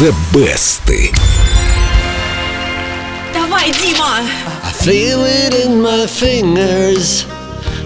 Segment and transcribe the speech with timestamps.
[0.00, 0.88] The Best.
[3.34, 4.24] Давай, Дима!
[4.64, 7.26] I feel it in my fingers.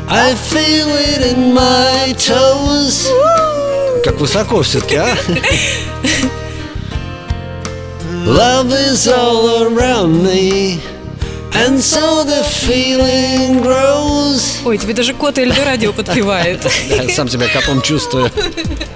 [0.09, 3.09] I feel it in my toes.
[4.05, 5.17] Как высоко все-таки, а?
[8.25, 10.81] Love is all around me.
[11.53, 14.61] And so the feeling grows.
[14.65, 16.65] Ой, тебе даже кот Эльдорадио подпевает.
[16.89, 18.31] Я сам себя котом чувствую.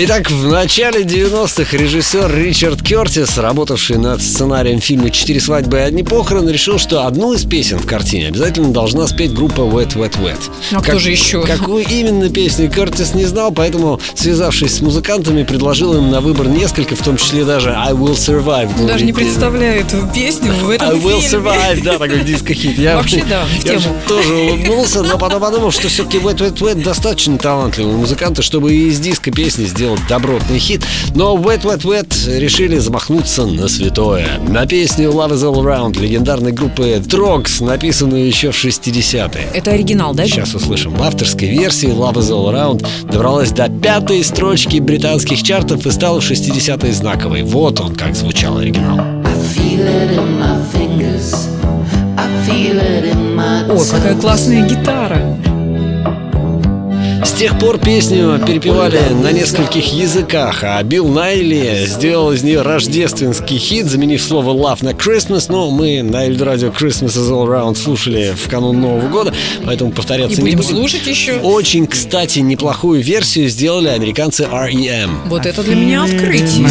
[0.00, 6.04] Итак, в начале 90-х режиссер Ричард Кертис, работавший над сценарием фильма «Четыре свадьбы и одни
[6.04, 10.38] похороны», решил, что одну из песен в картине обязательно должна спеть группа Wet Wet Wet.
[10.70, 11.42] Ну, а кто же еще?
[11.44, 16.94] Какую именно песню Кертис не знал, поэтому, связавшись с музыкантами, предложил им на выбор несколько,
[16.94, 18.86] в том числе даже «I Will Survive».
[18.86, 21.38] Даже не представляю эту песню в этом I Will фильме.
[21.44, 22.78] Survive, да, такой диско-хит.
[22.78, 23.96] Я, Вообще, да, в я тему.
[24.06, 28.86] тоже улыбнулся, но потом подумал, что все-таки Wet Wet Wet достаточно талантливые музыканты, чтобы и
[28.86, 30.82] из диска песни сделать добротный хит.
[31.14, 34.26] Но Wet Wet Wet решили замахнуться на святое.
[34.48, 39.48] На песню Love is All Around легендарной группы Trogs, написанную еще в 60-е.
[39.54, 40.26] Это оригинал, да?
[40.26, 40.94] Сейчас услышим.
[40.94, 46.20] В авторской версии Love is All Around добралась до пятой строчки британских чартов и стала
[46.20, 47.42] в 60-е знаковой.
[47.42, 48.98] Вот он, как звучал оригинал.
[53.70, 55.38] О, какая классная гитара.
[57.38, 63.58] С тех пор песню перепевали на нескольких языках, а Билл Найли сделал из нее рождественский
[63.58, 68.34] хит, заменив слово love на Christmas, но мы на Эльдорадио Christmas is all around слушали
[68.36, 69.32] в канун Нового года,
[69.64, 70.70] поэтому И повторяться не будем будем.
[70.78, 71.38] слушать еще.
[71.38, 75.28] Очень, кстати, неплохую версию сделали американцы REM.
[75.28, 76.66] Вот это для меня открытие.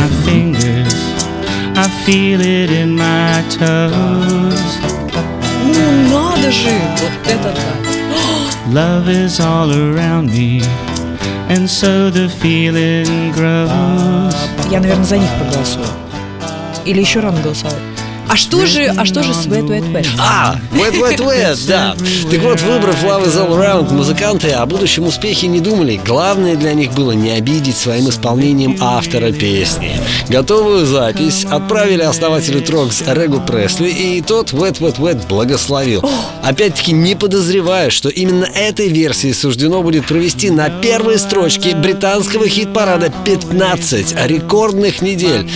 [5.63, 6.69] Ну надо же!
[6.99, 7.86] Вот это да.
[8.69, 10.61] Love is all around me,
[11.47, 14.35] and so the feeling grows.
[14.69, 15.85] Я, наверное, за них проголосую.
[16.85, 17.77] Или еще рано голосовать.
[18.29, 20.05] А что же, а что же с Wet Wet Wet?
[20.19, 21.95] А, Wet Wet Wet, да.
[22.29, 25.99] Так вот, выбрав Love is All Around, музыканты о будущем успехе не думали.
[26.05, 29.97] Главное для них было не обидеть своим исполнением автора песни.
[30.27, 36.03] Готовую запись отправили основателю Трогс Регу Пресли, и тот Wet Wet Wet благословил.
[36.43, 43.11] Опять-таки не подозревая, что именно этой версии суждено будет провести на первой строчке британского хит-парада
[43.23, 45.49] 15 рекордных недель.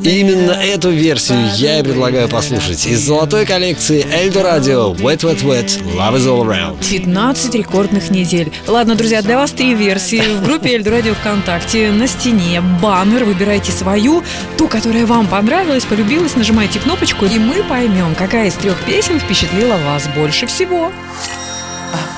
[0.00, 2.86] Именно эту версию я и предлагаю послушать.
[2.86, 6.88] Из золотой коллекции Эльдо Радио Wet Wet Wet Love is All Around.
[6.88, 8.52] 15 рекордных недель.
[8.66, 10.22] Ладно, друзья, для вас три версии.
[10.38, 13.24] В группе Эльдо Радио ВКонтакте на стене баннер.
[13.24, 14.22] Выбирайте свою,
[14.56, 16.36] ту, которая вам понравилась, полюбилась.
[16.36, 20.90] Нажимайте кнопочку, и мы поймем, какая из трех песен впечатлила вас больше всего.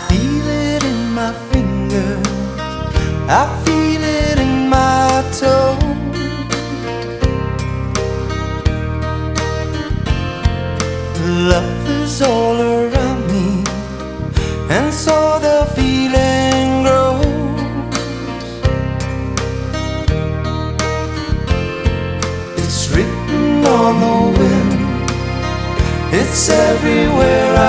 [0.08, 2.26] feel it in my fingers.
[3.28, 3.77] I feel
[14.70, 17.26] and so the feeling grows.
[22.62, 25.10] It's written on the wind,
[26.12, 27.67] it's everywhere I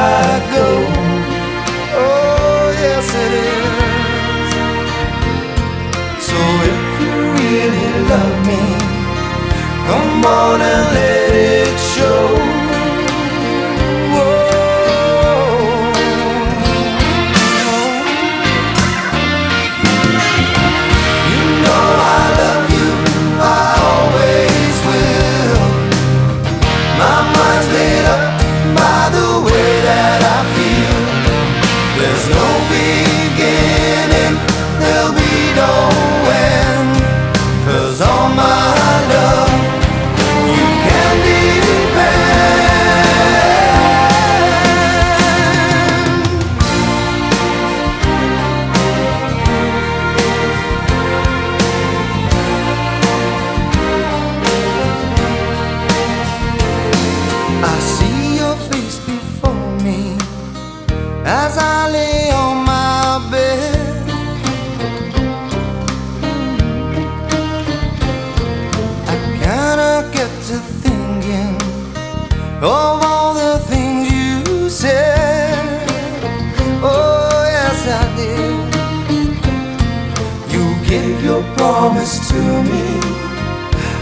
[81.24, 82.86] your promise to me,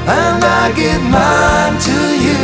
[0.07, 2.43] and I give mine to you.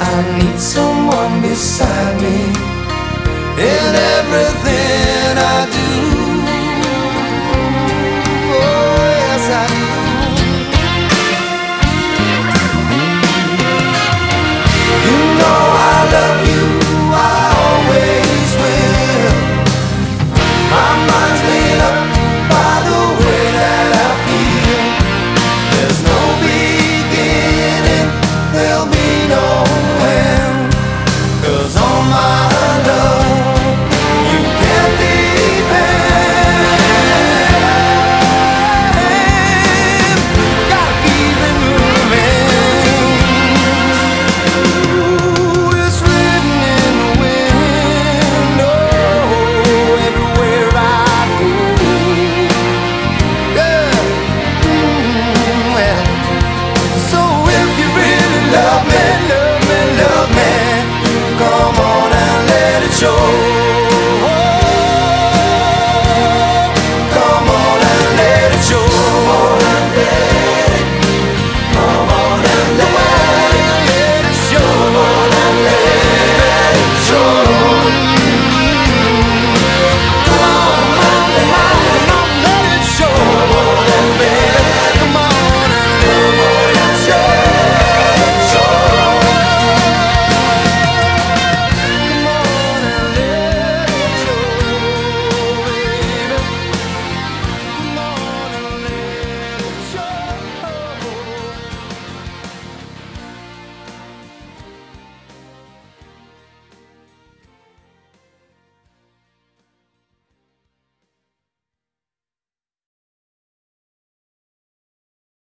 [0.00, 2.38] I need someone beside me
[3.70, 6.19] in everything I do.